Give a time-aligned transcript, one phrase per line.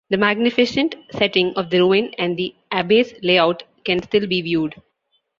[0.09, 4.73] The magnificent setting of the ruin and the Abbey's layout can still be viewed.